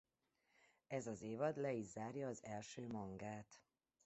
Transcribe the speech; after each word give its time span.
Ez 0.87 1.07
az 1.07 1.21
évad 1.21 1.57
le 1.57 1.71
is 1.71 1.85
zárja 1.85 2.27
az 2.27 2.43
első 2.43 2.87
mangát. 2.87 3.61